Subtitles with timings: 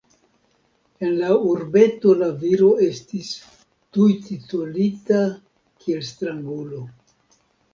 [1.07, 3.29] En la urbeto la viro estis
[3.99, 5.21] tuj titolita
[5.85, 6.83] kiel strangulo.